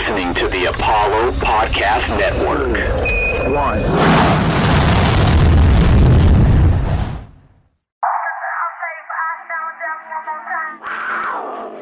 [0.00, 2.68] listening to the Apollo Podcast Network.
[3.52, 3.82] One.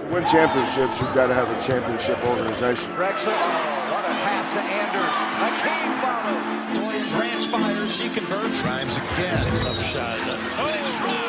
[0.00, 2.90] To win championships, you've got to have a championship organization.
[2.94, 5.14] Drexler, oh, what a pass to Anders.
[5.38, 6.74] Hakeem follows.
[6.76, 8.60] Dorian Branch fires, she converts.
[8.62, 9.46] Grimes again.
[9.62, 10.18] Tough shot.
[10.58, 11.18] Oh, drops.
[11.18, 11.27] And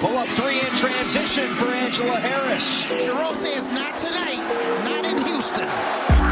[0.00, 2.84] Pull up three in transition for Angela Harris.
[3.04, 4.38] Jerome says not tonight,
[4.84, 6.23] not in Houston.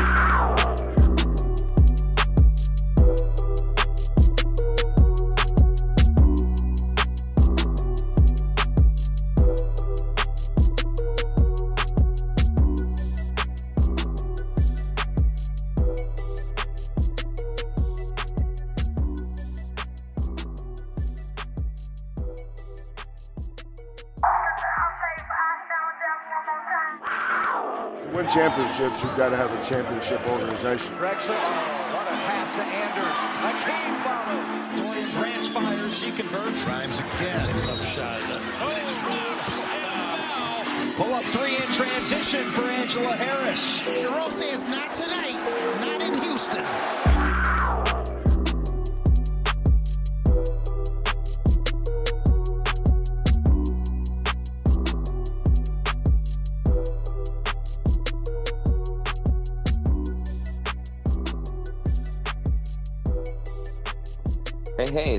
[28.73, 30.95] Championships, you've got to have a championship organization.
[30.95, 33.19] Drexler, oh, what a pass to Anders.
[33.45, 34.49] Hakeem follows.
[34.81, 36.65] Dorian Branch fires, she converts.
[36.65, 37.49] Grimes again.
[37.67, 38.23] Tough shot.
[38.63, 38.73] Oh,
[39.05, 40.97] drops.
[40.97, 43.81] Pull up three in transition for Angela Harris.
[44.01, 45.37] Jerome says not tonight,
[45.81, 46.65] not in Houston.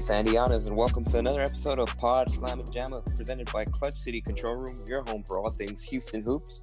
[0.04, 3.94] It's Andy and welcome to another episode of Pod Slam and Jamma, presented by Clutch
[3.94, 6.62] City Control Room, your home for all things Houston Hoops.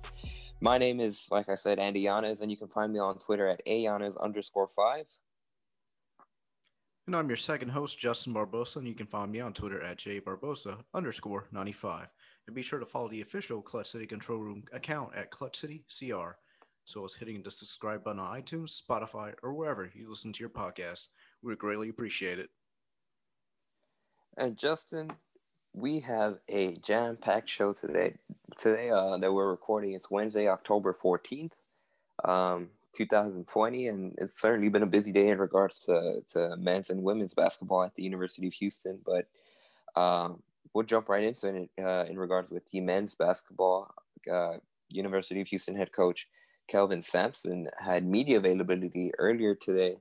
[0.61, 3.49] My name is, like I said, Andy Yanez, and you can find me on Twitter
[3.49, 5.07] at ayanez underscore five.
[7.07, 9.97] And I'm your second host, Justin Barbosa, and you can find me on Twitter at
[9.97, 12.09] jbarbosa underscore 95.
[12.47, 15.83] And be sure to follow the official Clutch City Control Room account at Clutch City
[15.89, 16.33] CR,
[16.85, 20.51] so as hitting the subscribe button on iTunes, Spotify, or wherever you listen to your
[20.51, 21.09] podcast.
[21.43, 22.51] We would greatly appreciate it.
[24.37, 25.11] And Justin,
[25.75, 28.15] we have a jam-packed show today.
[28.59, 31.53] Today uh, that we're recording, it's Wednesday, October 14th,
[32.25, 37.03] um, 2020, and it's certainly been a busy day in regards to, to men's and
[37.03, 38.99] women's basketball at the University of Houston.
[39.05, 39.27] But
[40.01, 40.43] um,
[40.75, 43.95] we'll jump right into it uh, in regards with the men's basketball.
[44.31, 44.57] Uh,
[44.93, 46.29] University of Houston head coach
[46.69, 49.97] Kelvin Sampson had media availability earlier today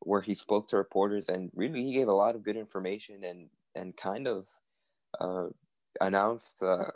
[0.00, 3.48] where he spoke to reporters and really he gave a lot of good information and
[3.74, 4.46] and kind of
[5.20, 5.46] uh,
[6.00, 6.90] announced uh,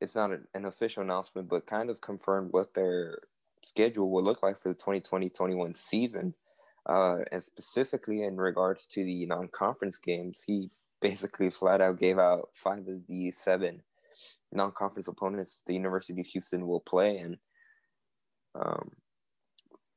[0.00, 3.18] it's not an, an official announcement but kind of confirmed what their
[3.62, 6.34] schedule will look like for the 2020-21 season.
[6.86, 12.48] Uh, and specifically in regards to the non-conference games he basically flat out gave out
[12.52, 13.82] five of the seven
[14.52, 17.38] non-conference opponents the university of houston will play and
[18.54, 18.92] um,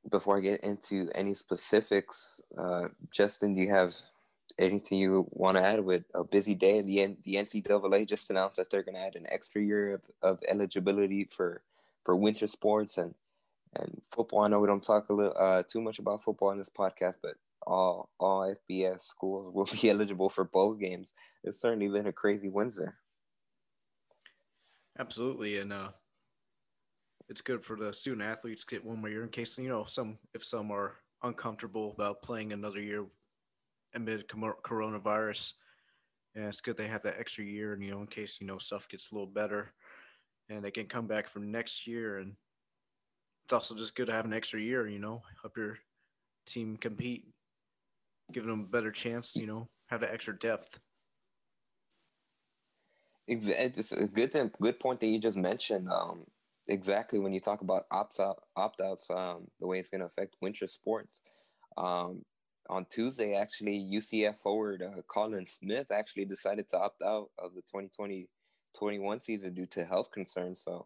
[0.09, 3.93] before I get into any specifics, uh, Justin, do you have
[4.57, 6.81] anything you want to add with a busy day?
[6.81, 10.01] The N- the NCAA just announced that they're going to add an extra year of,
[10.21, 11.61] of eligibility for
[12.03, 13.15] for winter sports and
[13.75, 14.41] and football.
[14.41, 17.15] I know we don't talk a little uh, too much about football in this podcast,
[17.21, 17.35] but
[17.65, 21.13] all all FBS schools will be eligible for bowl games.
[21.43, 22.89] It's certainly been a crazy Wednesday.
[24.97, 25.89] Absolutely, and uh,
[27.29, 30.17] it's good for the student athletes get one more year in case you know some
[30.33, 33.05] if some are uncomfortable about playing another year
[33.93, 35.53] amid coronavirus.
[36.35, 38.57] And it's good they have that extra year, and you know, in case you know
[38.57, 39.73] stuff gets a little better,
[40.49, 42.19] and they can come back for next year.
[42.19, 42.35] And
[43.45, 45.79] it's also just good to have an extra year, you know, help your
[46.45, 47.25] team compete,
[48.31, 50.79] giving them a better chance, you know, have that extra depth.
[53.27, 55.89] Exactly, it's a good good point that you just mentioned.
[55.91, 56.25] Um,
[56.69, 60.07] exactly when you talk about opt out opt outs, um, the way it's going to
[60.07, 61.21] affect winter sports.
[61.77, 62.23] Um,
[62.69, 67.63] on Tuesday, actually, UCF forward uh, Collin Smith actually decided to opt out of the
[68.79, 70.61] 2020-21 season due to health concerns.
[70.61, 70.85] So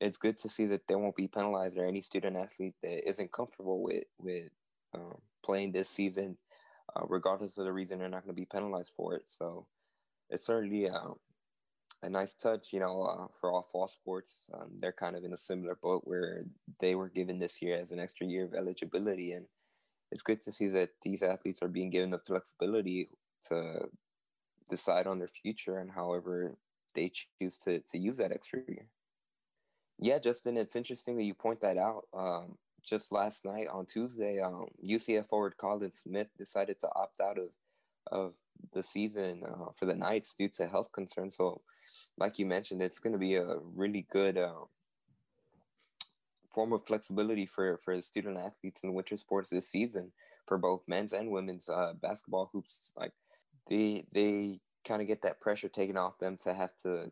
[0.00, 3.32] it's good to see that they won't be penalized or any student athlete that isn't
[3.32, 4.50] comfortable with with
[4.94, 6.36] um, playing this season,
[6.94, 9.22] uh, regardless of the reason, they're not going to be penalized for it.
[9.26, 9.66] So
[10.28, 11.14] it's certainly um,
[12.02, 14.46] a nice touch, you know, uh, for all fall sports.
[14.54, 16.44] Um, they're kind of in a similar boat where
[16.78, 19.46] they were given this year as an extra year of eligibility, and
[20.10, 23.10] it's good to see that these athletes are being given the flexibility
[23.48, 23.88] to
[24.68, 26.56] decide on their future and however
[26.94, 28.86] they choose to to use that extra year.
[29.98, 32.06] Yeah, Justin, it's interesting that you point that out.
[32.14, 37.38] Um, just last night on Tuesday, um, UCF forward Collin Smith decided to opt out
[37.38, 37.50] of
[38.10, 38.32] of
[38.72, 41.36] the season uh, for the Knights due to health concerns.
[41.36, 41.60] So,
[42.18, 44.64] like you mentioned, it's going to be a really good uh,
[46.52, 50.12] form of flexibility for for the student athletes in winter sports this season
[50.46, 52.90] for both men's and women's uh, basketball hoops.
[52.96, 53.12] Like
[53.68, 57.10] they they kind of get that pressure taken off them to have to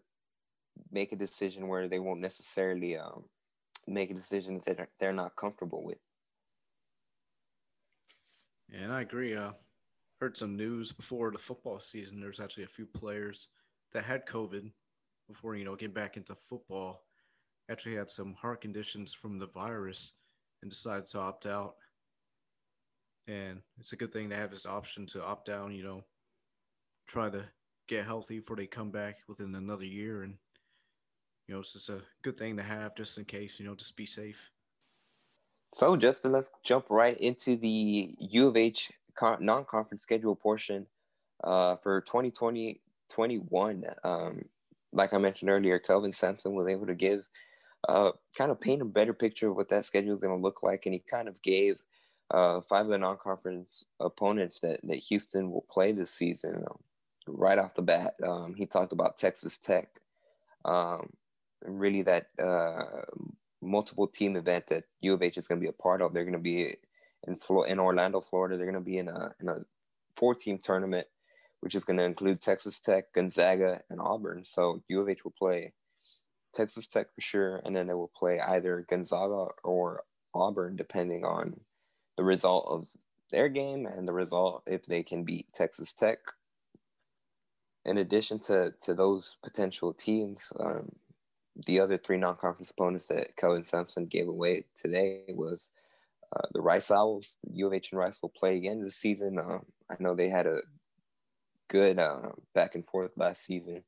[0.90, 3.24] make a decision where they won't necessarily um,
[3.86, 5.98] make a decision that they're, they're not comfortable with.
[8.72, 9.34] Yeah, and I agree.
[9.34, 9.52] Uh,
[10.20, 12.20] heard some news before the football season.
[12.20, 13.48] There's actually a few players
[13.92, 14.70] that had COVID
[15.28, 17.04] before you know getting back into football.
[17.70, 20.14] Actually had some heart conditions from the virus
[20.62, 21.74] and decided to opt out.
[23.26, 25.72] And it's a good thing to have this option to opt out.
[25.72, 26.04] You know,
[27.06, 27.44] try to
[27.88, 30.22] get healthy before they come back within another year.
[30.22, 30.34] And
[31.46, 33.60] you know, it's just a good thing to have just in case.
[33.60, 34.50] You know, just be safe.
[35.74, 38.90] So, Justin, let's jump right into the U of H
[39.40, 40.86] non conference schedule portion
[41.44, 43.84] uh, for 2020 21.
[44.04, 44.44] Um,
[44.92, 47.24] like I mentioned earlier, Kelvin Sampson was able to give
[47.88, 50.62] uh, kind of paint a better picture of what that schedule is going to look
[50.62, 50.86] like.
[50.86, 51.80] And he kind of gave
[52.30, 56.78] uh, five of the non conference opponents that, that Houston will play this season um,
[57.26, 58.14] right off the bat.
[58.22, 59.88] Um, he talked about Texas Tech.
[60.64, 61.10] Um,
[61.64, 62.84] really, that uh,
[63.62, 66.12] multiple team event that U of H is going to be a part of.
[66.12, 66.76] They're going to be
[67.26, 68.56] in Flo- in Orlando, Florida.
[68.56, 69.64] They're going to be in a in a
[70.16, 71.06] four team tournament,
[71.60, 74.44] which is going to include Texas Tech, Gonzaga, and Auburn.
[74.46, 75.72] So U of H will play
[76.52, 80.02] Texas Tech for sure, and then they will play either Gonzaga or
[80.34, 81.60] Auburn, depending on
[82.16, 82.88] the result of
[83.30, 86.18] their game and the result if they can beat Texas Tech.
[87.84, 90.92] In addition to to those potential teams, um,
[91.66, 95.70] the other three non-conference opponents that Kelvin Sampson gave away today was
[96.34, 97.36] uh, the Rice Owls.
[97.52, 99.38] U of H and Rice will play again this season.
[99.38, 100.60] Um, I know they had a
[101.68, 103.84] good uh, back and forth last season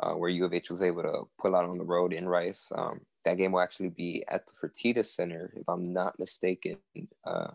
[0.00, 2.70] uh, where U of H was able to pull out on the road in Rice.
[2.74, 6.78] Um, that game will actually be at the Fertitta Center, if I'm not mistaken,
[7.24, 7.52] uh,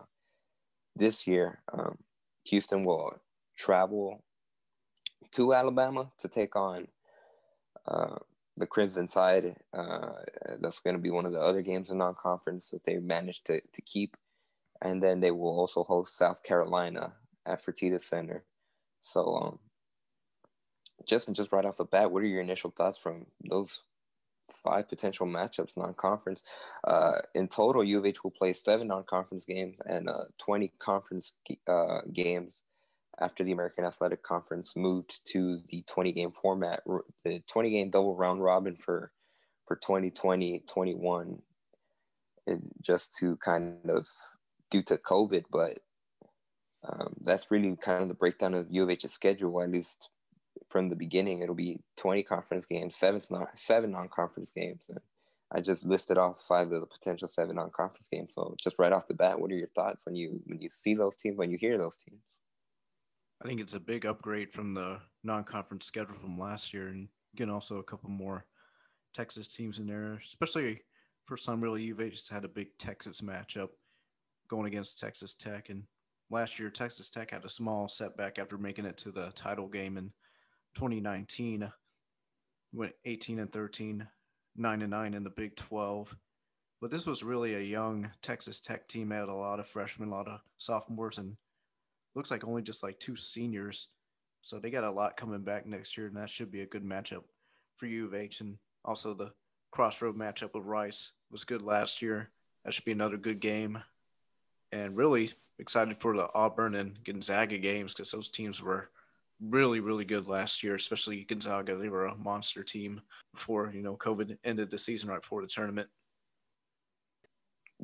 [0.94, 1.60] this year.
[1.72, 1.98] Um,
[2.46, 3.20] Houston will
[3.56, 4.22] travel
[5.32, 6.88] to Alabama to take on
[7.86, 8.16] uh,
[8.56, 9.56] the Crimson Tide.
[9.72, 10.12] Uh,
[10.60, 13.60] that's going to be one of the other games in non-conference that they managed to,
[13.60, 14.16] to keep.
[14.80, 17.12] And then they will also host South Carolina
[17.46, 18.44] at Fertitta Center.
[19.00, 19.58] So, um,
[21.06, 23.82] Justin, just right off the bat, what are your initial thoughts from those
[24.48, 26.42] five potential matchups non-conference?
[26.84, 31.34] Uh, in total, U of H will play seven non-conference games and uh, 20 conference
[31.66, 32.62] uh, games
[33.20, 36.82] after the American Athletic Conference moved to the 20 game format,
[37.24, 39.12] the 20 game double round robin for
[39.66, 41.42] for 2020 21,
[42.46, 44.06] and just to kind of
[44.70, 45.78] due to COVID, but
[46.88, 50.08] um, that's really kind of the breakdown of U of H's schedule, at least
[50.68, 51.42] from the beginning.
[51.42, 53.20] It'll be 20 conference games, seven
[53.54, 54.98] seven non conference games, and
[55.52, 58.32] I just listed off five of the potential seven non conference games.
[58.34, 60.94] So just right off the bat, what are your thoughts when you when you see
[60.94, 62.22] those teams, when you hear those teams?
[63.42, 67.52] I think it's a big upgrade from the non-conference schedule from last year, and getting
[67.52, 68.46] also a couple more
[69.12, 70.14] Texas teams in there.
[70.14, 70.82] Especially
[71.24, 73.70] for some really, UVA just had a big Texas matchup
[74.46, 75.82] going against Texas Tech, and
[76.30, 79.96] last year Texas Tech had a small setback after making it to the title game
[79.96, 80.12] in
[80.76, 81.68] 2019.
[82.72, 84.06] Went 18 and 13,
[84.56, 86.16] nine and nine in the Big 12.
[86.80, 89.10] But this was really a young Texas Tech team.
[89.10, 91.36] Had a lot of freshmen, a lot of sophomores, and
[92.14, 93.88] looks like only just like two seniors.
[94.42, 96.84] So they got a lot coming back next year, and that should be a good
[96.84, 97.22] matchup
[97.76, 98.40] for U of H.
[98.40, 99.32] And also the
[99.70, 102.30] crossroad matchup with Rice was good last year.
[102.64, 103.82] That should be another good game.
[104.72, 108.90] And really excited for the Auburn and Gonzaga games because those teams were
[109.40, 111.76] really, really good last year, especially Gonzaga.
[111.76, 113.00] They were a monster team
[113.34, 115.88] before, you know, COVID ended the season right before the tournament.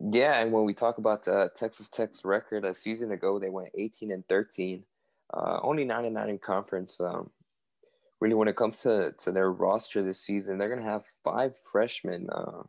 [0.01, 3.71] Yeah, and when we talk about uh, Texas Tech's record a season ago, they went
[3.77, 4.85] 18 and 13,
[5.35, 7.01] uh, only nine and nine in conference.
[7.01, 7.31] Um,
[8.21, 12.29] really, when it comes to to their roster this season, they're gonna have five freshmen,
[12.31, 12.63] uh,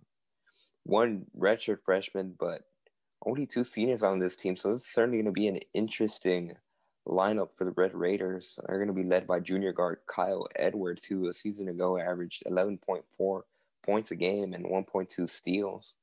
[0.83, 2.63] one redshirt freshman, but
[3.24, 4.57] only two seniors on this team.
[4.57, 6.55] So it's certainly gonna be an interesting
[7.07, 8.57] lineup for the Red Raiders.
[8.67, 13.41] They're gonna be led by junior guard Kyler Edwards, who a season ago averaged 11.4
[13.83, 15.93] points a game and 1.2 steals.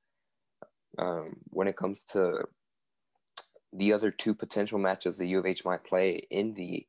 [0.98, 2.44] Um, when it comes to
[3.72, 6.86] the other two potential matches the U of H might play in the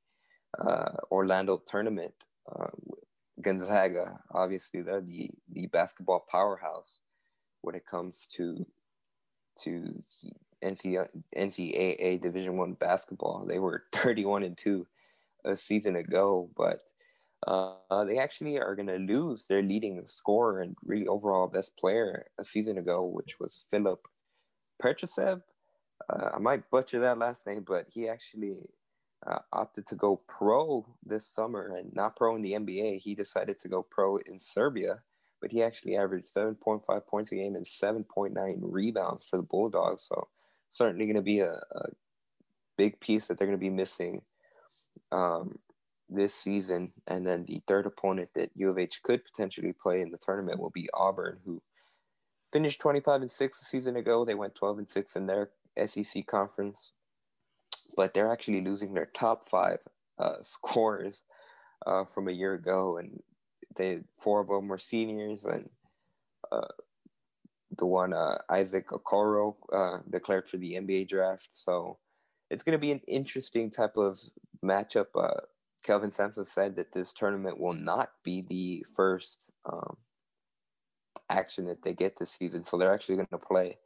[0.58, 2.68] uh, Orlando tournament, uh,
[3.42, 7.00] Gonzaga, obviously they're the, the basketball powerhouse
[7.62, 8.66] when it comes to
[9.64, 10.04] to
[10.64, 13.46] NCAA Division One basketball.
[13.48, 14.88] They were 31 and two
[15.44, 16.84] a season ago, but
[17.46, 22.26] Uh, they actually are going to lose their leading scorer and really overall best player
[22.40, 24.08] a season ago, which was Filip
[24.82, 25.42] Petrusev.
[26.10, 28.58] Uh, I might butcher that last name, but he actually
[29.26, 33.02] uh, opted to go pro this summer and not pro in the NBA.
[33.02, 35.02] He decided to go pro in Serbia,
[35.42, 40.04] but he actually averaged 7.5 points a game and 7.9 rebounds for the Bulldogs.
[40.04, 40.28] So
[40.70, 41.90] certainly going to be a, a,
[42.78, 44.22] big piece that they're going to be missing
[45.12, 45.58] um,
[46.10, 46.94] this season.
[47.08, 50.60] And then the third opponent that U of H could potentially play in the tournament
[50.60, 51.62] will be Auburn, who
[52.52, 54.26] finished 25 and 6 a season ago.
[54.26, 55.50] They went 12 and 6 in their
[55.86, 56.92] SEC conference,
[57.96, 59.80] but they're actually losing their top five
[60.18, 61.24] uh, scorers
[61.86, 62.98] uh, from a year ago.
[62.98, 63.22] And
[63.76, 65.70] they four of them were seniors, and
[66.52, 66.68] uh,
[67.78, 71.50] the one uh, Isaac Okoro uh, declared for the NBA draft.
[71.54, 72.00] So
[72.50, 74.20] it's going to be an interesting type of
[74.64, 75.08] matchup.
[75.16, 75.42] Uh,
[75.88, 79.96] Kelvin Sampson said that this tournament will not be the first um,
[81.30, 82.66] action that they get this season.
[82.66, 83.78] So they're actually going to play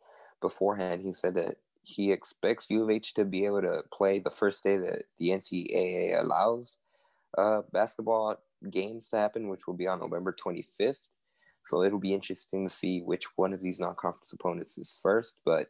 [0.41, 1.03] beforehand.
[1.03, 4.63] He said that he expects U of H to be able to play the first
[4.63, 6.77] day that the NCAA allows
[7.37, 8.37] uh, basketball
[8.71, 11.01] games to happen, which will be on November 25th.
[11.65, 15.35] So it'll be interesting to see which one of these non conference opponents is first,
[15.45, 15.67] but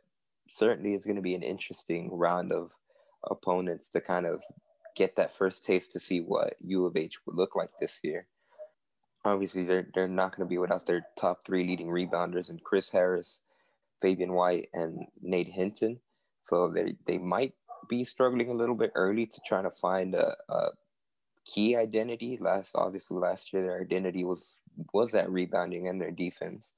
[0.49, 2.71] certainly it's going to be an interesting round of
[3.29, 4.41] opponents to kind of
[4.95, 8.27] get that first taste to see what U of H would look like this year.
[9.23, 12.89] Obviously, they're, they're not going to be without their top three leading rebounders and Chris
[12.89, 13.39] Harris,
[14.01, 15.99] Fabian White, and Nate Hinton.
[16.41, 17.53] So they, they might
[17.87, 20.69] be struggling a little bit early to try to find a, a
[21.45, 22.37] key identity.
[22.39, 24.59] Last obviously last year their identity was
[24.93, 26.71] was that rebounding and their defense.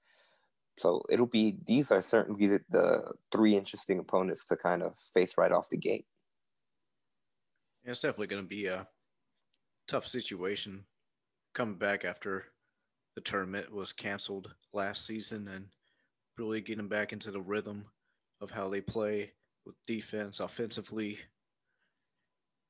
[0.80, 5.36] So it'll be these are certainly the, the three interesting opponents to kind of face
[5.38, 6.06] right off the gate.
[7.86, 8.88] It's definitely going to be a
[9.88, 10.86] tough situation
[11.54, 12.46] coming back after
[13.16, 15.68] the tournament was canceled last season and
[16.38, 17.86] really getting back into the rhythm
[18.42, 19.34] of how they play
[19.66, 21.20] with defense, offensively,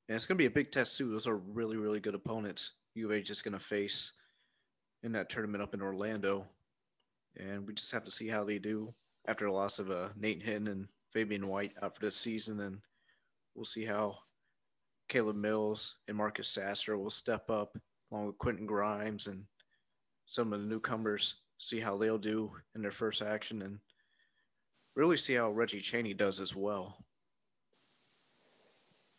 [0.08, 1.10] and it's going to be a big test too.
[1.10, 2.74] Those are really, really good opponents.
[2.96, 4.12] U of H is going to face
[5.02, 6.48] in that tournament up in Orlando,
[7.38, 8.94] and we just have to see how they do
[9.28, 12.80] after the loss of uh, Nate Hinton and Fabian White out for this season, and
[13.56, 14.18] we'll see how
[15.08, 17.78] Caleb Mills and Marcus Sasser will step up
[18.12, 19.46] along with Quentin Grimes and
[20.26, 21.36] some of the newcomers.
[21.60, 23.80] See how they'll do in their first action, and
[24.96, 26.98] really see how Reggie Chaney does as well.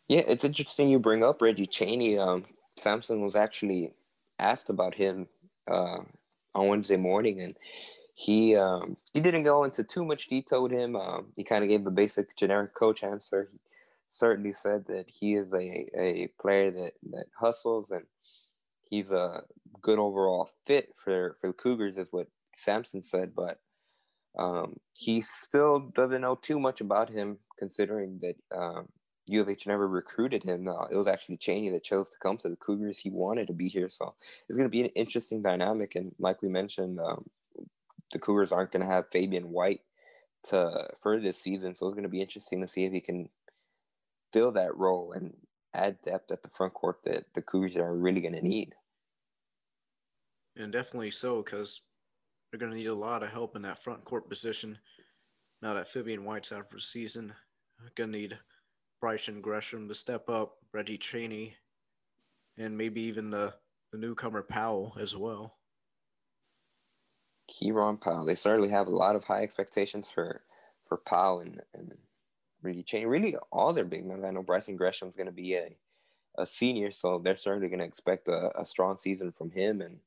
[0.07, 2.19] Yeah, it's interesting you bring up Reggie Chaney.
[2.19, 2.45] Um,
[2.77, 3.93] Sampson was actually
[4.37, 5.27] asked about him
[5.67, 5.99] uh,
[6.53, 7.55] on Wednesday morning, and
[8.13, 10.95] he um, he didn't go into too much detail with him.
[10.95, 13.49] Um, he kind of gave the basic generic coach answer.
[13.51, 13.57] He
[14.07, 18.03] certainly said that he is a, a player that, that hustles and
[18.89, 19.41] he's a
[19.81, 23.33] good overall fit for, for the Cougars, is what Sampson said.
[23.35, 23.59] But
[24.37, 28.87] um, he still doesn't know too much about him, considering that um,
[29.27, 30.67] U of H never recruited him.
[30.91, 32.99] It was actually Chaney that chose to come to the Cougars.
[32.99, 34.13] He wanted to be here, so
[34.47, 35.95] it's going to be an interesting dynamic.
[35.95, 37.25] And like we mentioned, um,
[38.11, 39.81] the Cougars aren't going to have Fabian White
[40.43, 43.29] to for this season, so it's going to be interesting to see if he can
[44.35, 45.33] fill that role and
[45.73, 48.73] add depth at the front court that the Cougars are really going to need.
[50.57, 51.81] And definitely so, because
[52.51, 54.77] they're going to need a lot of help in that front court position.
[55.61, 57.33] Now that Fabian White's out for the season,
[57.95, 58.37] going to need
[58.99, 61.55] Bryson Gresham to step up, Reggie Chaney,
[62.57, 63.53] and maybe even the,
[63.93, 65.55] the newcomer Powell as well.
[67.49, 68.25] Kiyron Powell.
[68.25, 70.41] They certainly have a lot of high expectations for
[70.87, 71.93] for Powell and, and
[72.65, 73.05] Reggie Chaney.
[73.05, 74.25] Really, all their big men.
[74.25, 75.75] I know Bryson Gresham's going to be a,
[76.37, 79.81] a senior, so they're certainly going to expect a, a, strong season from him.
[79.81, 79.99] And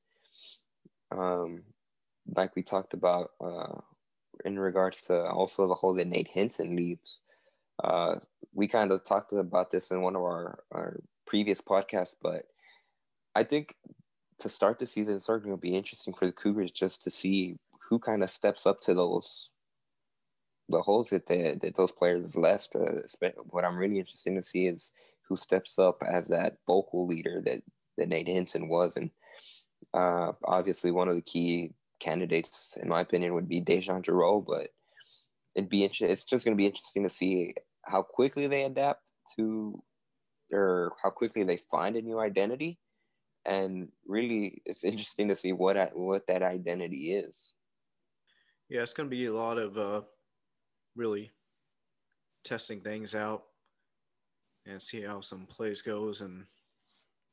[1.10, 1.62] um,
[2.34, 3.80] like we talked about uh,
[4.44, 7.20] in regards to also the hole that Nate Hinton leaves,
[7.82, 8.16] uh,
[8.52, 12.44] we kind of talked about this in one of our, our previous podcasts, but
[13.34, 13.74] I think
[14.38, 17.56] to start the season, certainly to be interesting for the Cougars just to see
[17.88, 19.50] who kind of steps up to those
[20.68, 22.76] the holes that that those players have left.
[22.76, 23.02] Uh,
[23.50, 24.92] what I'm really interested to see is
[25.28, 27.62] who steps up as that vocal leader that
[27.96, 29.10] that Nate Hinton was, and
[29.94, 34.68] uh, obviously one of the key candidates, in my opinion, would be DeJon Jarreau, but
[35.54, 36.10] it'd be interesting.
[36.10, 39.82] It's just going to be interesting to see how quickly they adapt to
[40.52, 42.78] or how quickly they find a new identity
[43.44, 47.54] and really it's interesting to see what what that identity is
[48.68, 50.02] yeah it's going to be a lot of uh,
[50.98, 51.30] really
[52.44, 53.44] testing things out
[54.66, 56.44] and see how some plays goes and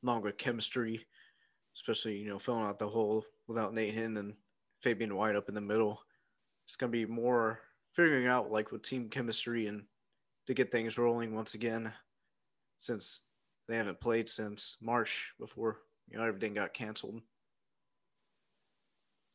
[0.02, 1.06] longer chemistry
[1.76, 4.34] especially you know filling out the hole without Nate Hinn and
[4.82, 6.00] Fabian White up in the middle.
[6.64, 7.60] It's gonna be more
[7.92, 9.84] figuring out like with team chemistry and
[10.46, 11.92] to get things rolling once again,
[12.78, 13.22] since
[13.68, 17.20] they haven't played since March before you know everything got canceled.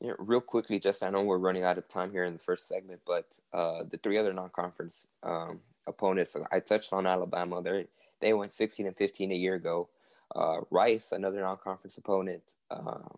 [0.02, 2.68] Yeah, real quickly, just I know we're running out of time here in the first
[2.68, 7.62] segment, but uh, the three other non-conference um, opponents, I touched on Alabama.
[7.62, 7.86] They
[8.20, 9.90] they went 16 and 15 a year ago.
[10.36, 12.42] Uh, Rice, another non-conference opponent,
[12.72, 13.10] uh,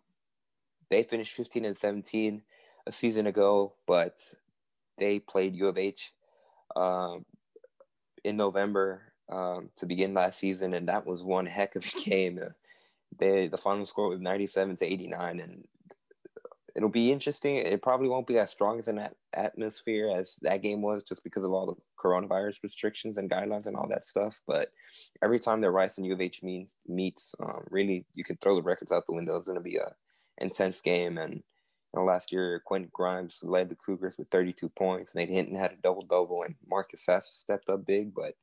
[0.90, 2.42] they finished 15 and 17
[2.86, 4.34] a season ago, but
[4.98, 6.12] they played U of H
[6.76, 7.26] um,
[8.26, 12.42] in November um, to begin last season, and that was one heck of a game.
[13.18, 15.64] They the final score was 97 to 89, and
[16.76, 17.56] it'll be interesting.
[17.56, 21.44] It probably won't be as strong as an atmosphere as that game was, just because
[21.44, 24.42] of all the coronavirus restrictions and guidelines and all that stuff.
[24.48, 24.72] But
[25.24, 28.56] every time that Rice and U of H meet, meets, um, really, you could throw
[28.56, 29.38] the records out the window.
[29.38, 29.94] It's going to be a
[30.40, 31.18] intense game.
[31.18, 31.42] And you
[31.96, 35.14] know, last year, Quentin Grimes led the Cougars with 32 points.
[35.14, 38.16] Nate Hinton had a double double, and Marcus Sasser stepped up big.
[38.16, 38.34] But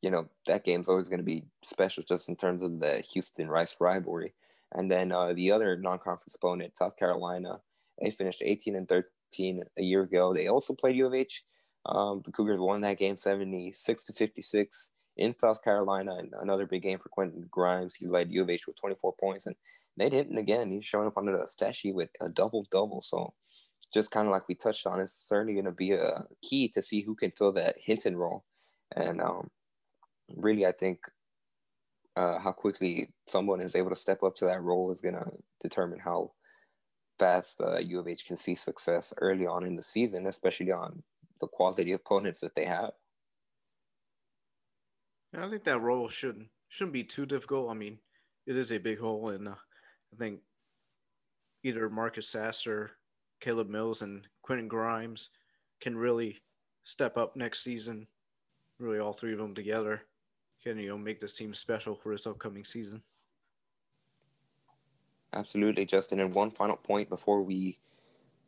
[0.00, 3.48] you know that game's always going to be special, just in terms of the Houston
[3.48, 4.34] Rice rivalry.
[4.72, 7.60] And then uh, the other non-conference opponent, South Carolina,
[8.00, 10.34] they finished 18 and 13 a year ago.
[10.34, 11.44] They also played U of H.
[11.86, 16.16] Um, the Cougars won that game 76 to 56 in South Carolina.
[16.18, 17.94] And another big game for Quentin Grimes.
[17.94, 19.46] He led U of H with 24 points.
[19.46, 19.54] And
[19.96, 23.02] Nate Hinton again, he's showing up on the stat sheet with a double double.
[23.02, 23.32] So
[23.92, 26.82] just kind of like we touched on, it's certainly going to be a key to
[26.82, 28.44] see who can fill that Hinton role.
[28.96, 29.50] And um,
[30.36, 30.98] really, I think
[32.16, 35.30] uh, how quickly someone is able to step up to that role is going to
[35.60, 36.32] determine how
[37.18, 41.02] fast uh, U of H can see success early on in the season, especially on
[41.40, 42.92] the quality of opponents that they have.
[45.36, 47.70] I think that role shouldn't shouldn't be too difficult.
[47.70, 47.98] I mean,
[48.46, 49.54] it is a big hole, and uh,
[50.12, 50.40] I think
[51.64, 52.92] either Marcus Sasser,
[53.40, 55.30] Caleb Mills, and Quentin Grimes
[55.80, 56.40] can really
[56.84, 58.06] step up next season.
[58.78, 60.02] Really, all three of them together
[60.64, 63.02] can you know make this team special for this upcoming season.
[65.32, 66.20] Absolutely, Justin.
[66.20, 67.78] And one final point before we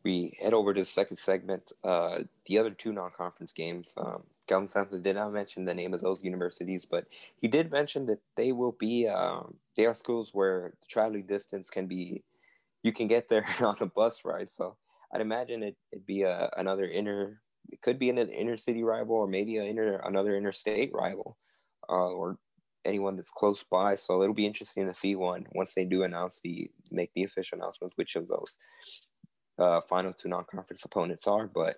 [0.03, 1.71] we head over to the second segment.
[1.83, 3.93] Uh, the other two non-conference games.
[3.97, 7.05] Um, Kelvin Sampson did not mention the name of those universities, but
[7.41, 9.07] he did mention that they will be.
[9.07, 12.23] Um, they are schools where the traveling distance can be.
[12.83, 14.77] You can get there on a bus ride, so
[15.11, 17.41] I'd imagine it, it'd be a, another inner.
[17.69, 21.37] It could be an inner city rival, or maybe inner, another interstate rival
[21.89, 22.37] uh, or
[22.85, 23.95] anyone that's close by.
[23.95, 27.57] So it'll be interesting to see one once they do announce the make the official
[27.57, 28.57] announcement which of those
[29.59, 31.47] uh, final two non-conference opponents are.
[31.47, 31.77] But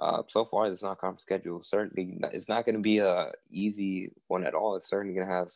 [0.00, 4.44] uh, so far, this non-conference schedule certainly it's not going to be a easy one
[4.44, 4.74] at all.
[4.76, 5.48] It's certainly going to have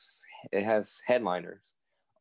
[0.53, 1.73] it has headliners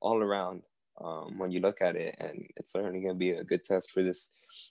[0.02, 0.64] all around
[1.04, 3.92] um, when you look at it, and it's certainly going to be a good test
[3.92, 4.30] for this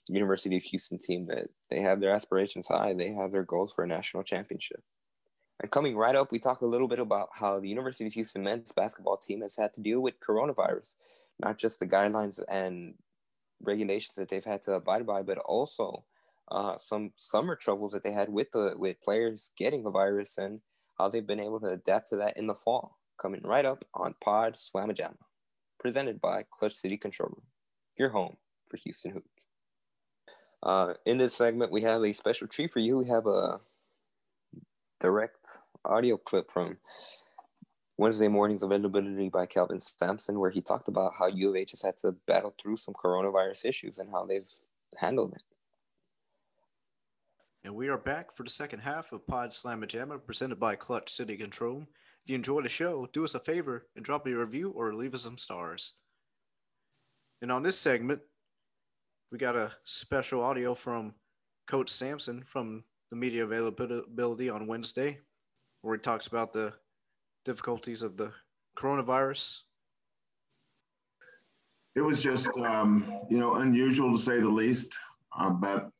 [0.09, 2.93] University of Houston team that they have their aspirations high.
[2.93, 4.81] They have their goals for a national championship.
[5.63, 8.43] And coming right up, we talk a little bit about how the University of Houston
[8.43, 10.95] men's basketball team has had to deal with coronavirus,
[11.39, 12.95] not just the guidelines and
[13.61, 16.03] regulations that they've had to abide by, but also
[16.51, 20.59] uh, some summer troubles that they had with the with players getting the virus and
[20.99, 22.97] how they've been able to adapt to that in the fall.
[23.17, 25.15] Coming right up on Pawd Slama Jama,
[25.79, 27.45] presented by Clutch City Control Room,
[27.97, 28.35] your home
[28.67, 29.45] for Houston hoops.
[30.61, 32.97] Uh, in this segment, we have a special treat for you.
[32.97, 33.61] We have a
[35.03, 36.77] direct audio clip from
[37.97, 41.81] Wednesday morning's availability by Kelvin Sampson, where he talked about how U of H has
[41.81, 44.49] had to battle through some coronavirus issues and how they've
[44.97, 45.43] handled it.
[47.65, 51.11] And we are back for the second half of Pawd Slama Jama, presented by Clutch
[51.11, 51.83] City Control.
[52.23, 55.13] If you enjoyed the show, do us a favor and drop a review or leave
[55.13, 55.93] us some stars.
[57.41, 58.21] And on this segment,
[59.33, 61.13] we got a special audio from
[61.67, 65.19] Coach Sampson from the media availability on Wednesday,
[65.83, 66.73] where he talks about the
[67.45, 68.31] difficulties of the
[68.75, 69.59] coronavirus.
[71.95, 74.97] It was just, um, you know, unusual to say the least,
[75.37, 75.91] uh, but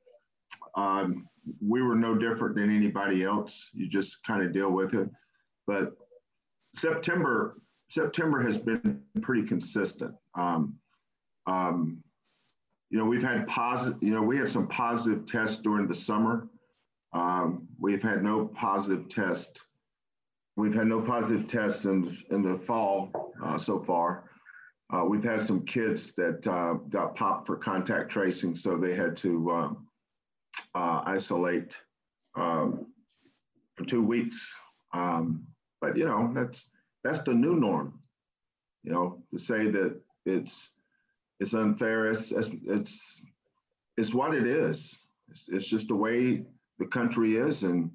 [0.76, 1.28] um,
[1.64, 3.70] we were no different than anybody else.
[3.74, 5.08] You just kind of deal with it.
[5.68, 5.92] But
[6.76, 10.16] September, September has been pretty consistent.
[10.34, 10.74] Um,
[11.46, 12.04] um,
[12.90, 16.50] you know, we've had positive, you know, we had some positive tests during the summer.
[17.14, 19.64] Um, we've had no positive test.
[20.56, 24.30] We've had no positive tests in, in the fall uh, so far.
[24.92, 29.18] Uh, we've had some kids that uh, got popped for contact tracing, so they had
[29.18, 29.88] to um,
[30.76, 31.78] uh, isolate
[32.36, 32.88] um,
[33.76, 34.56] for two weeks.
[34.94, 35.48] Um,
[35.82, 36.70] but you know, that's
[37.04, 38.00] that's the new norm.
[38.84, 40.74] You know, to say that it's
[41.40, 42.12] it's unfair.
[42.12, 43.26] It's it's it's,
[43.98, 45.00] it's what it is.
[45.30, 46.46] It's, it's just the way
[46.80, 47.92] the country is, and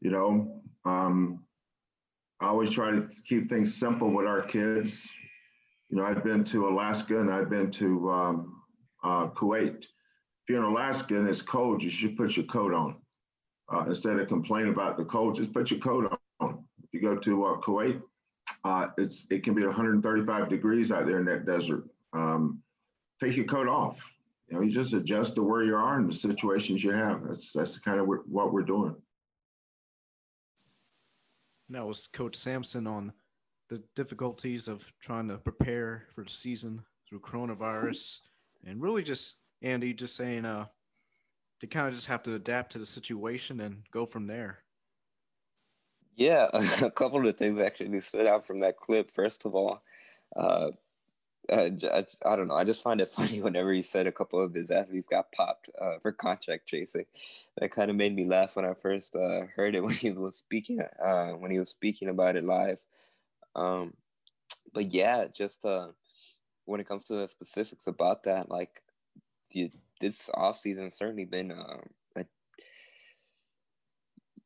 [0.00, 1.44] you know, um,
[2.40, 5.08] I always try to keep things simple with our kids.
[5.90, 8.62] You know, I've been to Alaska and I've been to um,
[9.04, 9.82] uh, Kuwait.
[9.82, 12.96] If you're in Alaska and it's cold, you should put your coat on.
[13.72, 16.64] Uh, instead of complaining about the cold, just put your coat on.
[16.82, 18.00] If you go to uh, Kuwait,
[18.64, 21.84] uh, it's it can be 135 degrees out there in that desert.
[22.12, 22.62] Um,
[23.22, 23.98] take your coat off.
[24.50, 27.22] You know, you just adjust to where you are and the situations you have.
[27.26, 28.96] That's that's kind of what we're doing.
[31.68, 33.12] That was Coach Sampson on
[33.68, 38.18] the difficulties of trying to prepare for the season through coronavirus,
[38.66, 40.66] and really just Andy just saying, uh,
[41.60, 44.58] to kind of just have to adapt to the situation and go from there.
[46.16, 46.48] Yeah,
[46.82, 49.12] a couple of things actually stood out from that clip.
[49.12, 49.82] First of all,
[50.34, 50.70] uh,
[51.50, 52.54] I, I, I, don't know.
[52.54, 55.70] I just find it funny whenever he said a couple of his athletes got popped
[55.80, 57.06] uh, for contract chasing.
[57.58, 60.36] That kind of made me laugh when I first uh, heard it when he was
[60.36, 62.84] speaking uh, when he was speaking about it live.
[63.54, 63.94] Um,
[64.72, 65.88] but yeah, just uh,
[66.64, 68.82] when it comes to the specifics about that, like
[70.00, 71.78] this off season certainly been uh,
[72.16, 72.24] a,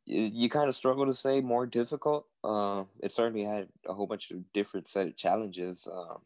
[0.07, 2.27] you, you kind of struggle to say more difficult.
[2.43, 5.87] Uh, it certainly had a whole bunch of different set of challenges.
[5.91, 6.21] Um,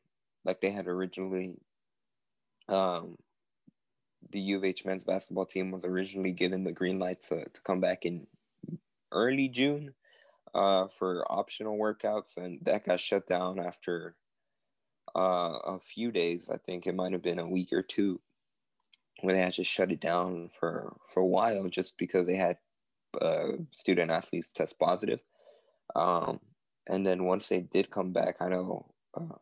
[0.44, 1.57] like they had originally.
[2.68, 3.16] Um,
[4.33, 7.61] the U of H men's basketball team was originally given the green light to, to
[7.62, 8.27] come back in
[9.12, 9.94] early June
[10.55, 14.16] uh, for optional workouts, and that got shut down after
[15.14, 16.51] uh, a few days.
[16.53, 18.20] I think it might have been a week or two
[19.20, 22.59] where they had to shut it down for for a while just because they had
[23.20, 25.20] uh, student athletes test positive.
[25.96, 26.40] Um,
[26.87, 29.37] and then once they did come back, I know uh,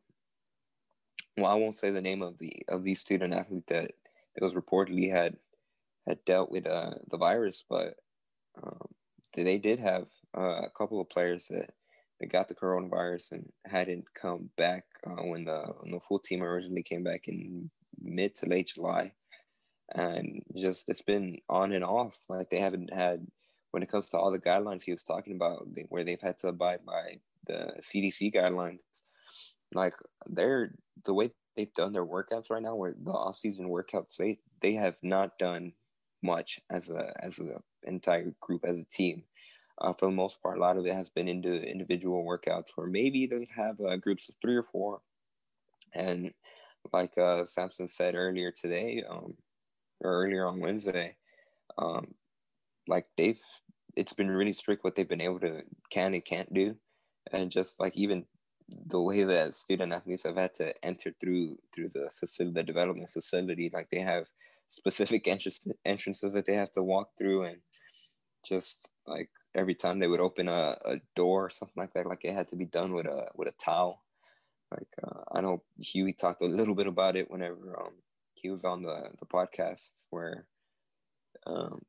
[1.37, 3.92] well, I won't say the name of the of the student athlete that
[4.35, 5.37] that was reportedly had
[6.07, 7.96] had dealt with uh, the virus, but
[8.62, 8.88] um,
[9.35, 11.70] they did have uh, a couple of players that,
[12.20, 16.42] that got the coronavirus and hadn't come back uh, when the when the full team
[16.42, 17.70] originally came back in
[18.01, 19.12] mid to late July,
[19.94, 22.18] and just it's been on and off.
[22.29, 23.27] Like they haven't had
[23.72, 26.38] when it comes to all the guidelines he was talking about, they, where they've had
[26.38, 28.79] to abide by the CDC guidelines.
[29.74, 29.94] Like
[30.26, 30.74] they're
[31.05, 34.98] the way they've done their workouts right now, where the off-season workouts, they they have
[35.02, 35.72] not done
[36.22, 39.24] much as a as an entire group as a team.
[39.79, 42.87] Uh, for the most part, a lot of it has been into individual workouts, where
[42.87, 45.00] maybe they have uh, groups of three or four.
[45.94, 46.33] And
[46.92, 49.35] like uh, Sampson said earlier today, um,
[50.00, 51.16] or earlier on Wednesday,
[51.79, 52.14] um,
[52.88, 53.40] like they've
[53.96, 56.76] it's been really strict what they've been able to can and can't do,
[57.33, 58.24] and just like even
[58.68, 63.11] the way that student athletes have had to enter through through the facility, the development
[63.11, 64.31] facility, like they have
[64.68, 67.59] specific entrance entrances that they have to walk through, and
[68.44, 72.24] just like every time they would open a, a door or something like that, like
[72.24, 74.02] it had to be done with a with a towel.
[74.72, 77.94] Like uh, I know Huey talked a little bit about it whenever um,
[78.35, 80.46] he was on the the podcast where
[81.46, 81.83] um,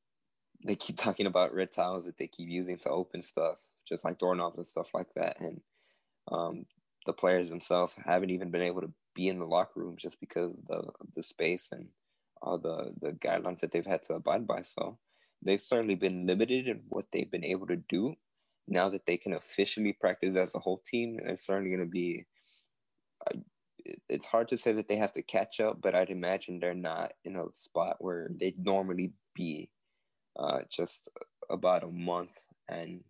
[0.64, 4.20] they keep talking about red towels that they keep using to open stuff, just like
[4.20, 5.62] doorknobs and stuff like that, and
[6.32, 6.66] um,
[7.06, 10.52] the players themselves haven't even been able to be in the locker room just because
[10.52, 11.88] of the, of the space and
[12.42, 14.62] all the, the guidelines that they've had to abide by.
[14.62, 14.98] So
[15.42, 18.14] they've certainly been limited in what they've been able to do.
[18.68, 22.26] Now that they can officially practice as a whole team, it's certainly going to be.
[24.10, 27.14] It's hard to say that they have to catch up, but I'd imagine they're not
[27.24, 29.70] in a spot where they'd normally be.
[30.38, 31.10] Uh, just
[31.50, 33.04] about a month and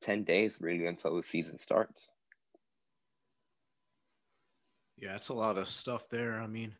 [0.00, 2.08] 10 days really until the season starts.
[5.00, 6.40] Yeah, it's a lot of stuff there.
[6.40, 6.74] I mean,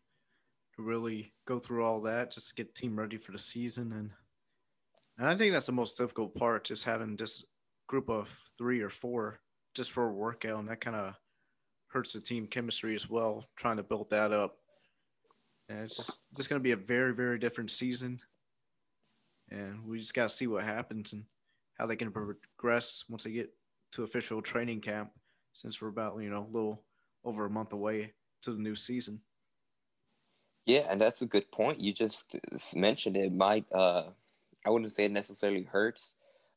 [0.75, 3.93] to really go through all that just to get the team ready for the season,
[3.93, 4.11] and
[5.19, 7.45] and I think that's the most difficult part, just having this
[7.87, 9.41] group of three or four
[9.75, 11.15] just for a workout, and that kind of
[11.89, 13.47] hurts the team chemistry as well.
[13.57, 14.57] Trying to build that up,
[15.69, 18.19] and it's just just going to be a very very different season,
[19.49, 21.25] and we just got to see what happens and
[21.79, 23.51] how they can progress once they get
[23.93, 25.13] to official training camp.
[25.53, 26.83] Since we're about you know a little
[27.29, 29.21] over a month away to the new season.
[30.67, 31.81] Yeah, and that's a good point.
[31.81, 32.37] You just
[32.75, 34.05] mentioned it might uh
[34.67, 36.15] I wouldn't say it necessarily hurts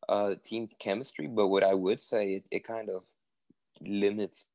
[0.10, 3.04] uh team chemistry, but what I would say it, it kind of
[3.82, 4.46] limits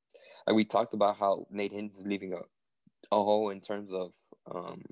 [0.47, 2.41] like we talked about how Nate Hinton is leaving a,
[3.13, 4.13] a hole in terms of
[4.51, 4.83] um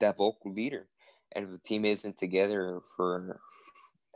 [0.00, 0.86] that vocal leader.
[1.32, 3.40] And if the team isn't together for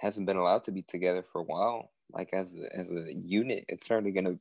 [0.01, 3.87] hasn't been allowed to be together for a while, like as as a unit, it's
[3.87, 4.39] certainly gonna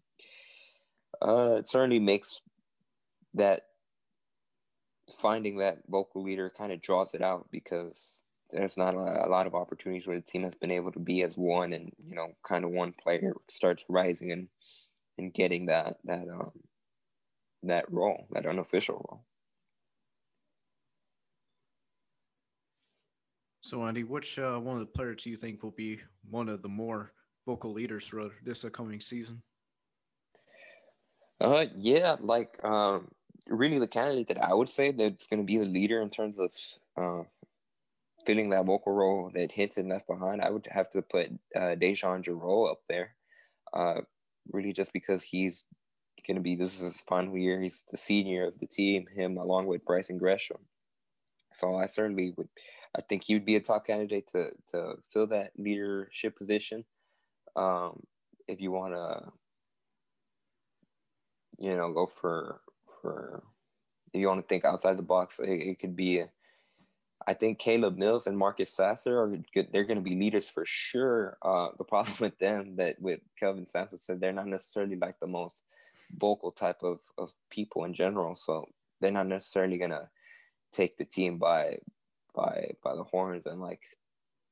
[1.21, 2.41] uh, it certainly makes
[3.33, 3.61] that
[5.11, 8.21] finding that vocal leader kind of draws it out because
[8.51, 11.23] there's not a, a, lot of opportunities where the team has been able to be
[11.23, 14.47] as one and you know kind of one player starts rising and
[15.17, 16.51] and getting that that um
[17.63, 19.23] that role that unofficial role.
[23.61, 26.61] So andy which uh, one of the players do you think will be one of
[26.61, 27.13] the more
[27.45, 29.41] vocal leaders for this upcoming season
[31.41, 33.09] uh yeah like um
[33.47, 36.39] really the candidate that i would say that's going to be the leader in terms
[36.39, 36.51] of
[36.97, 37.23] uh
[38.25, 42.23] filling that vocal role that Hinton left behind, I would have to put uh, DeJon
[42.23, 43.15] Jarreau up there.
[43.73, 44.01] Uh,
[44.51, 45.65] really, just because he's
[46.27, 47.61] going to be this is his final year.
[47.61, 49.05] He's the senior of the team.
[49.13, 50.57] Him along with Bryson Gresham.
[51.53, 52.49] So I certainly would.
[52.95, 56.85] I think he would be a top candidate to to fill that leadership position.
[57.55, 58.03] Um,
[58.47, 59.31] if you want to,
[61.61, 62.61] you know, go for
[63.01, 63.43] for
[64.13, 66.23] you want to think outside the box, it, it could be.
[67.27, 69.67] I think Caleb Mills and Marcus Sasser are good.
[69.71, 71.37] They're going to be leaders for sure.
[71.43, 75.27] Uh, the problem with them that with Kelvin Sampson said they're not necessarily like the
[75.27, 75.61] most
[76.17, 78.35] vocal type of, of people in general.
[78.35, 78.65] So
[78.99, 80.09] they're not necessarily going to
[80.73, 81.77] take the team by
[82.33, 83.81] by by the horns and like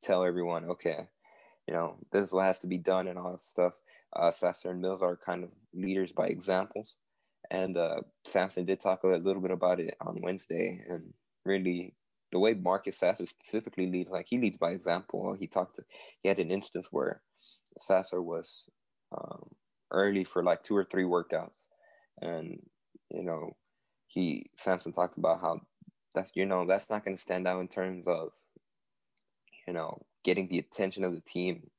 [0.01, 1.07] tell everyone, okay,
[1.67, 3.73] you know, this is what has to be done and all that stuff.
[4.15, 6.95] Uh, Sasser and Mills are kind of leaders by examples.
[7.51, 11.13] And uh, Sampson did talk a little bit about it on Wednesday and
[11.45, 11.93] really
[12.31, 15.35] the way Marcus Sasser specifically leads, like he leads by example.
[15.39, 15.79] He talked
[16.21, 17.21] he had an instance where
[17.77, 18.65] Sasser was
[19.11, 19.49] um,
[19.91, 21.65] early for like two or three workouts,
[22.21, 22.59] and
[23.09, 23.55] you know,
[24.07, 25.61] he Sampson talked about how
[26.13, 28.29] that's you know that's not going to stand out in terms of
[29.67, 31.69] you know getting the attention of the team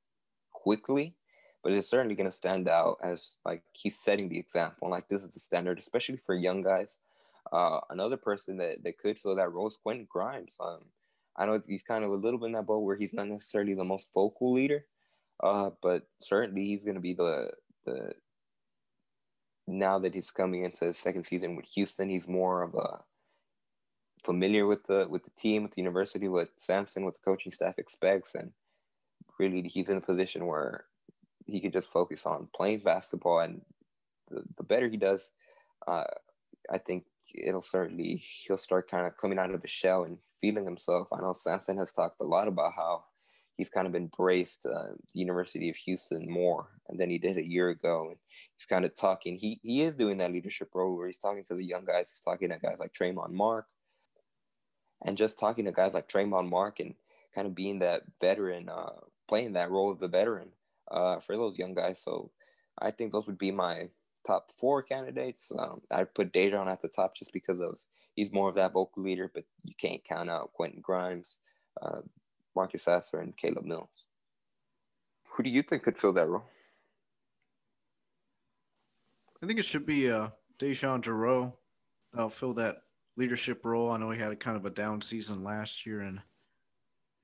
[0.53, 1.15] quickly,
[1.63, 4.91] but it's certainly going to stand out as like he's setting the example.
[4.91, 6.97] Like this is the standard, especially for young guys
[7.53, 10.57] uh, another person that, that could fill that role is Quentin Grimes.
[10.61, 10.81] Um,
[11.37, 13.75] I know he's kind of a little bit in that boat where he's not necessarily
[13.75, 14.85] the most vocal leader,
[15.43, 17.51] uh, but certainly he's going to be the
[17.87, 18.13] the
[19.67, 23.01] now that he's coming into his second season with Houston, he's more of a
[24.25, 27.79] familiar with the with the team, with the university, what Sampson, what the coaching staff
[27.79, 28.53] expects, and
[29.39, 30.85] really he's in a position where
[31.51, 33.61] he could just focus on playing basketball, and
[34.31, 35.31] the, the better he does,
[35.87, 36.05] uh,
[36.71, 40.65] I think it'll certainly he'll start kind of coming out of the shell and feeling
[40.65, 41.09] himself.
[41.13, 43.05] I know Sampson has talked a lot about how
[43.57, 47.69] he's kind of embraced uh, the University of Houston more than he did a year
[47.69, 48.19] ago, and
[48.57, 49.37] he's kind of talking.
[49.37, 52.11] He he is doing that leadership role where he's talking to the young guys.
[52.11, 53.67] He's talking to guys like Tramon Mark,
[55.05, 56.95] and just talking to guys like Tramon Mark and
[57.35, 58.93] kind of being that veteran, uh,
[59.29, 60.49] playing that role of the veteran
[60.91, 62.03] uh, for those young guys.
[62.03, 62.31] So
[62.79, 63.89] I think those would be my
[64.27, 65.51] top four candidates.
[65.57, 67.79] Um, I'd put DeJon at the top just because of
[68.15, 71.39] he's more of that vocal leader, but you can't count out Quentin Grimes,
[71.81, 72.01] uh,
[72.55, 74.07] Marcus Sasser, and Caleb Mills.
[75.33, 76.45] Who do you think could fill that role?
[79.43, 81.55] I think it should be uh, DeJon Jarreau.
[82.15, 82.83] I'll fill that
[83.17, 83.91] leadership role.
[83.91, 86.21] I know he had a kind of a down season last year, and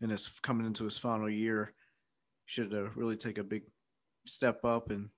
[0.01, 1.75] and is coming into his final year.
[2.47, 3.65] Should uh, really take a big
[4.25, 5.11] step up and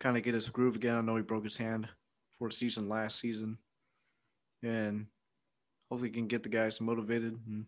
[0.00, 0.96] kind of get his groove again.
[0.96, 1.88] I know he broke his hand
[2.32, 3.58] for the season last season,
[4.62, 5.06] and
[5.88, 7.38] hopefully can get the guys motivated.
[7.46, 7.66] And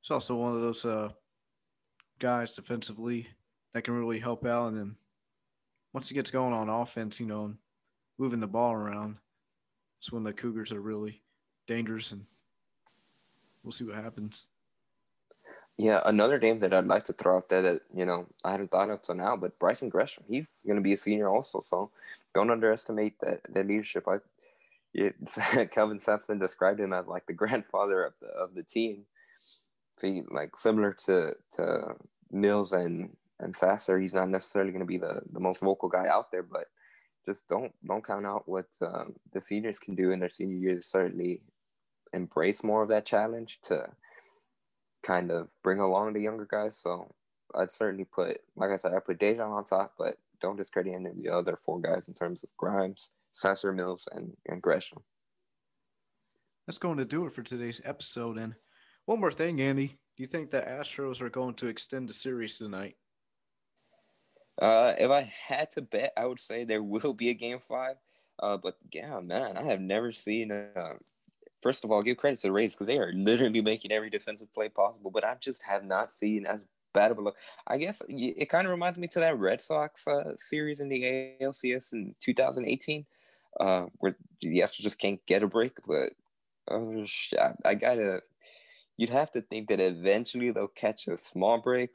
[0.00, 1.10] he's also one of those uh,
[2.20, 3.26] guys defensively
[3.74, 4.68] that can really help out.
[4.68, 4.96] And then
[5.92, 7.54] once he gets going on offense, you know,
[8.18, 9.16] moving the ball around,
[9.98, 11.22] it's when the Cougars are really
[11.66, 12.24] dangerous, and
[13.62, 14.46] we'll see what happens.
[15.82, 18.70] Yeah, another name that I'd like to throw out there that you know I hadn't
[18.70, 21.90] thought of till now, but Bryson Gresham, he's going to be a senior also, so
[22.34, 24.06] don't underestimate that that leadership.
[24.06, 24.18] I,
[24.94, 25.16] it,
[25.72, 29.06] Kelvin Sampson described him as like the grandfather of the of the team.
[29.98, 31.96] So he, like similar to to
[32.30, 36.06] Mills and and Sasser, he's not necessarily going to be the the most vocal guy
[36.06, 36.66] out there, but
[37.26, 40.80] just don't don't count out what um, the seniors can do in their senior year
[40.80, 41.40] certainly
[42.12, 43.88] embrace more of that challenge to
[45.02, 46.76] kind of bring along the younger guys.
[46.76, 47.12] So
[47.54, 51.08] I'd certainly put, like I said, I put DeJon on top, but don't discredit any
[51.08, 55.02] of the other four guys in terms of Grimes, Sasser, Mills, and, and Gresham.
[56.66, 58.38] That's going to do it for today's episode.
[58.38, 58.54] And
[59.04, 59.98] one more thing, Andy.
[60.16, 62.96] Do you think the Astros are going to extend the series tonight?
[64.60, 67.96] Uh, if I had to bet, I would say there will be a game five.
[68.38, 70.94] Uh, but yeah, man, I have never seen uh,
[71.62, 74.52] first of all, give credit to the Rays because they are literally making every defensive
[74.52, 75.10] play possible.
[75.10, 76.60] But I just have not seen as
[76.92, 77.36] bad of a look.
[77.66, 81.36] I guess it kind of reminds me to that Red Sox uh, series in the
[81.40, 83.06] ALCS in 2018.
[83.60, 85.76] uh, where the Astros just can't get a break.
[85.86, 86.12] But
[86.70, 88.22] uh, I, gotta.
[88.96, 91.90] You'd have to think that eventually they'll catch a small break.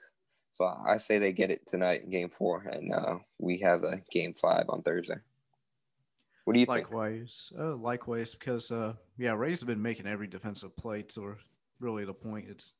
[0.51, 4.01] So I say they get it tonight in Game Four, and uh, we have a
[4.12, 5.17] Game Five on Thursday.
[6.47, 7.62] What do you likewise, think?
[7.62, 11.36] Uh, likewise, because uh, yeah, Rays have been making every defensive play to
[11.81, 12.45] really the point.
[12.47, 12.71] It's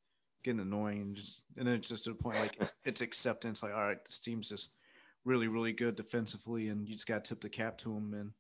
[0.42, 3.62] getting annoying, just and then it's just to the point like it's acceptance.
[3.62, 4.74] Like, all right, this team's just
[5.26, 8.14] really, really good defensively, and you just got to tip the cap to them.
[8.14, 8.32] And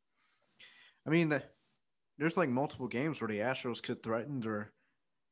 [1.05, 1.41] I mean,
[2.17, 4.71] there's like multiple games where the Astros could threaten, or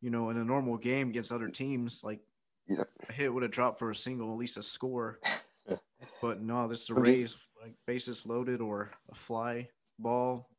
[0.02, 2.20] you know, in a normal game against other teams, like
[2.68, 2.84] yeah.
[3.08, 5.22] a hit would have dropped for a single, at least a score.
[6.22, 10.50] but no, this is the Rays, like bases loaded or a fly ball.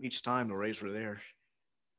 [0.00, 1.20] Each time the Rays were there.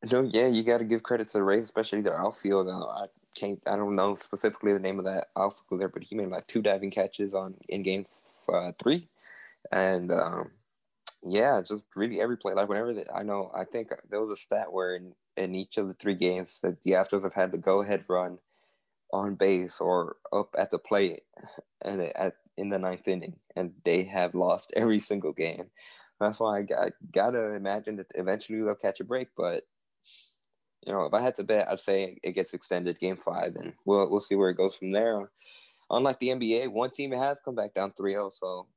[0.10, 2.70] No, yeah, you got to give credit to the Rays, especially their outfield.
[2.70, 6.48] I can't, I don't know specifically the name of that outfielder, but he made like
[6.48, 8.06] two diving catches on in game
[8.52, 9.10] uh, three,
[9.72, 10.52] and um,
[11.24, 12.54] yeah, just really every play.
[12.54, 15.88] Like whenever I know, I think there was a stat where in, in each of
[15.88, 18.40] the three games that the Astros have had the go ahead run
[19.12, 21.24] on base or up at the plate,
[21.82, 25.66] and at in the ninth inning, and they have lost every single game.
[26.20, 29.64] That's why I, got, gotta imagine that eventually they'll catch a break, but
[30.86, 33.74] you know, if I had to bet, I'd say it gets extended game five, and
[33.86, 35.30] we'll we'll see where it goes from there.
[35.90, 38.68] Unlike the NBA, one team has come back down 3-0, so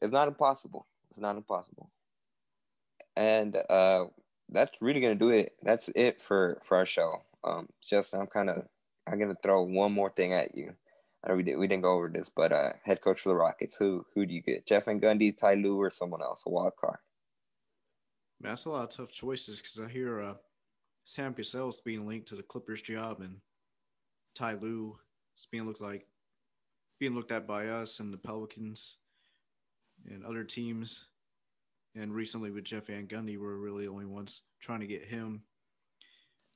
[0.00, 0.86] it's not impossible.
[1.10, 1.90] It's not impossible.
[3.16, 4.06] And uh,
[4.48, 5.54] that's really gonna do it.
[5.62, 7.22] That's it for for our show.
[7.44, 8.66] Um, just I'm kind of
[9.06, 10.74] I'm gonna throw one more thing at you.
[11.22, 13.36] I know we did we didn't go over this, but uh, head coach for the
[13.36, 13.76] Rockets.
[13.76, 14.66] Who who do you get?
[14.66, 16.44] Jeff Van Gundy, Ty Lue, or someone else?
[16.46, 16.98] A wild card.
[18.40, 20.34] That's a lot of tough choices because I hear uh,
[21.04, 23.36] Sam Cassell's being linked to the Clippers job, and
[24.34, 24.98] Ty Lue
[25.36, 26.06] is being looked like
[26.98, 28.98] being looked at by us and the Pelicans
[30.08, 31.06] and other teams.
[31.94, 35.42] And recently with Jeff Van Gundy, we're really the only ones trying to get him.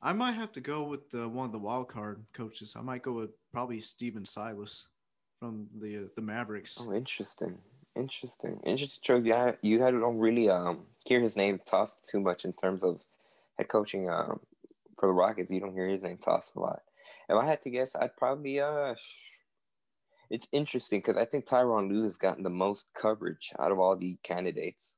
[0.04, 2.74] I might have to go with the, one of the wild card coaches.
[2.76, 4.88] I might go with probably Stephen Silas
[5.40, 6.78] from the uh, the Mavericks.
[6.78, 7.56] Oh, interesting,
[7.96, 9.24] interesting, interesting choice.
[9.24, 13.02] Yeah, you had don't really um hear his name tossed too much in terms of
[13.58, 14.40] head coaching um,
[14.98, 16.82] for the Rockets, you don't hear his name tossed a lot.
[17.28, 18.94] If I had to guess, I'd probably uh,
[20.30, 23.96] it's interesting because I think Tyronn Lue has gotten the most coverage out of all
[23.96, 24.96] the candidates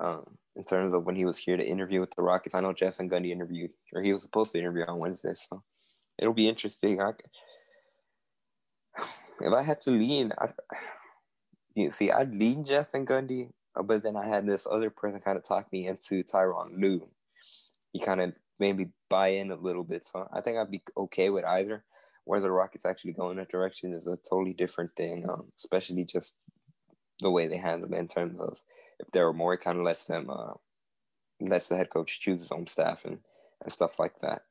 [0.00, 2.54] um, in terms of when he was here to interview with the Rockets.
[2.54, 5.62] I know Jeff Van Gundy interviewed, or he was supposed to interview on Wednesday, so
[6.18, 7.00] it'll be interesting.
[7.00, 7.12] I,
[9.40, 10.48] if I had to lean, I,
[11.74, 15.38] you see, I'd lean Jeff Van Gundy, but then I had this other person kind
[15.38, 17.08] of talk me into Tyronn Lue
[17.92, 20.04] he kind of made me buy in a little bit.
[20.04, 21.84] So I think I'd be okay with either.
[22.24, 26.04] Where the Rockets actually go in that direction is a totally different thing, um, especially
[26.04, 26.36] just
[27.20, 28.60] the way they handle it in terms of
[29.00, 30.54] if there are more, kind of lets them, uh,
[31.40, 33.18] lets the head coach choose his own staff and,
[33.62, 34.42] and stuff like that.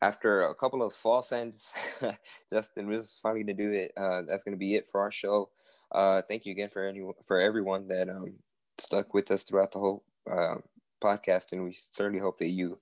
[0.00, 1.72] After a couple of false ends,
[2.52, 3.92] Justin was finally to do it.
[3.96, 5.50] Uh, that's going to be it for our show.
[5.92, 8.32] Uh, thank you again for any for everyone that um,
[8.78, 10.56] stuck with us throughout the whole uh,
[11.00, 12.78] podcast, and we certainly hope that you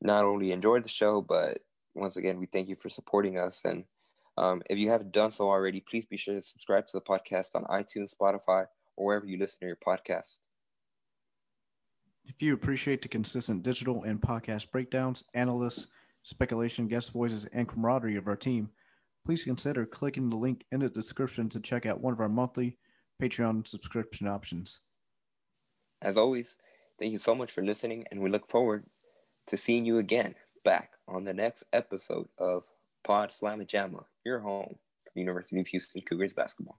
[0.00, 1.58] not only enjoyed the show, but
[1.94, 3.62] once again, we thank you for supporting us.
[3.64, 3.84] And
[4.36, 7.54] um, if you haven't done so already, please be sure to subscribe to the podcast
[7.54, 10.38] on iTunes, Spotify, or wherever you listen to your podcast.
[12.24, 15.88] If you appreciate the consistent digital and podcast breakdowns, analysts,
[16.22, 18.70] speculation, guest voices, and camaraderie of our team,
[19.24, 22.78] please consider clicking the link in the description to check out one of our monthly
[23.22, 24.80] Patreon subscription options.
[26.02, 26.56] As always,
[26.98, 28.86] Thank you so much for listening, and we look forward
[29.48, 32.64] to seeing you again back on the next episode of
[33.04, 36.78] Pawd Slama Jama, your home for University of Houston Cougars basketball.